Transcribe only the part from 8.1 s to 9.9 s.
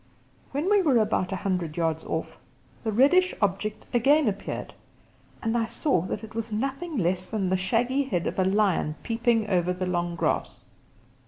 of a lion peeping over the